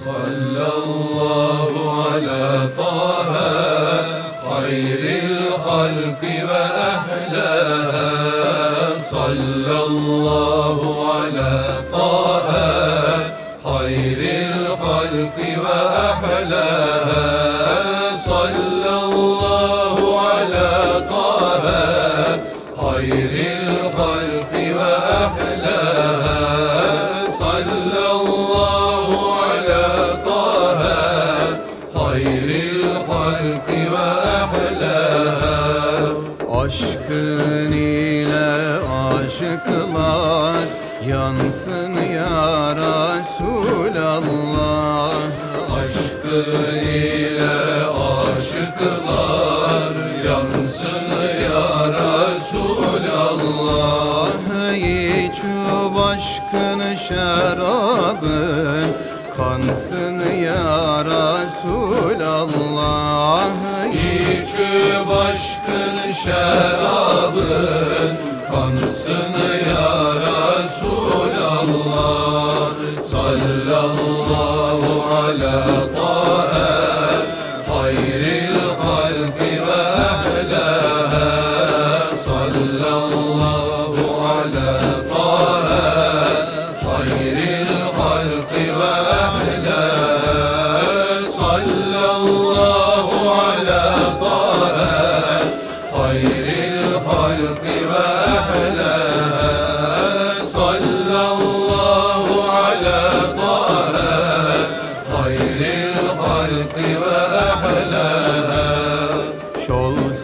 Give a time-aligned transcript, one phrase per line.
[0.00, 1.70] صلى الله
[2.04, 3.30] على طه
[4.50, 8.10] خير الخلق وأحلاها
[9.10, 10.78] صلى الله
[11.14, 11.54] على
[11.92, 12.48] طه
[13.64, 14.18] خير
[14.54, 17.26] الخلق وأحلاها
[18.26, 20.70] صلى الله على
[21.10, 21.64] طه
[22.82, 23.32] خير
[23.62, 24.13] الخلق
[36.64, 38.78] Aşkın ile
[39.16, 40.64] aşıklar
[41.08, 44.24] yansın ya Resulallah
[45.76, 47.56] Aşkın ile
[48.24, 49.92] aşıklar
[50.26, 51.08] yansın
[51.44, 51.68] ya
[52.34, 53.14] Resulallah
[54.76, 55.38] İç
[56.10, 58.88] aşkın şarabın
[59.36, 62.14] kansın ya Resulallah
[64.34, 68.12] İçüp aşkın şerabın
[68.52, 69.34] kansın
[69.70, 69.92] ya
[70.64, 71.84] Resulallah
[73.10, 75.56] Sallallahu ala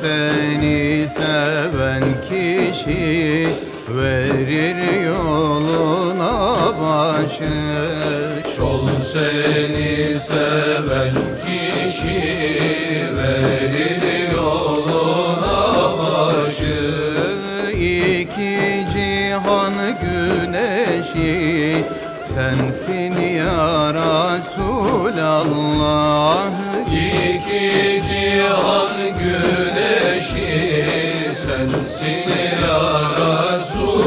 [0.00, 3.48] seni seven kişi
[3.88, 7.54] verir yoluna başı.
[8.56, 12.22] Şol seni seven kişi
[13.16, 14.19] verir
[21.20, 21.84] güneşi
[22.22, 24.90] sensin ya Resulallah.
[26.92, 30.54] İki cihan güneşi
[31.36, 32.28] sensin
[32.62, 32.80] ya
[33.20, 34.00] Resulallah